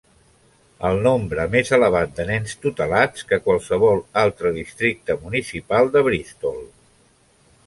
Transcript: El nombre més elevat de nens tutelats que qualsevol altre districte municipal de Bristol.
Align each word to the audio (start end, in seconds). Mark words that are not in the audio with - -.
El 0.87 0.95
nombre 1.07 1.43
més 1.55 1.69
elevat 1.77 2.15
de 2.21 2.25
nens 2.29 2.55
tutelats 2.63 3.27
que 3.33 3.41
qualsevol 3.49 4.03
altre 4.25 4.53
districte 4.59 5.19
municipal 5.27 5.97
de 5.99 6.07
Bristol. 6.11 6.63